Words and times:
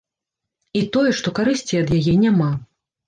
І 0.79 0.81
тое, 0.95 1.11
што 1.19 1.33
карысці 1.41 1.81
ад 1.85 1.93
яе 1.99 2.15
няма. 2.27 2.51